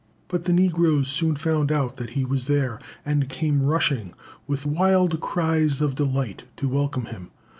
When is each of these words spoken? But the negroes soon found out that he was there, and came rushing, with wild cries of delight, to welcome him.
But 0.29 0.45
the 0.45 0.51
negroes 0.53 1.09
soon 1.09 1.35
found 1.35 1.71
out 1.71 1.97
that 1.97 2.09
he 2.17 2.25
was 2.25 2.45
there, 2.47 2.79
and 3.05 3.29
came 3.29 3.61
rushing, 3.61 4.15
with 4.47 4.65
wild 4.65 5.19
cries 5.19 5.79
of 5.79 5.93
delight, 5.93 6.41
to 6.57 6.67
welcome 6.67 7.05
him. 7.05 7.29